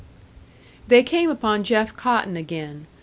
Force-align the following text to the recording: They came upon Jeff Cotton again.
They 0.87 1.03
came 1.03 1.29
upon 1.29 1.63
Jeff 1.63 1.95
Cotton 1.95 2.35
again. 2.35 2.87